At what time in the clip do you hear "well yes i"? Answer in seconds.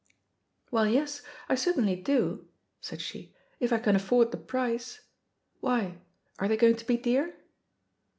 0.71-1.53